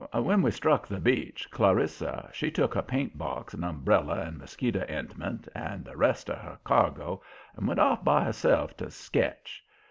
[0.13, 4.83] When we struck the beach, Clarissa, she took her paint box and umbrella and mosquito
[4.89, 7.21] 'intment, and the rest of her cargo,
[7.55, 9.63] and went off by herself to "sketch."